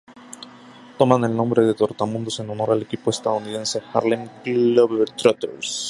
[1.01, 5.77] Toman el nombre de Trotamundos en honor al equipo estadounidense Harlem Globetrotters.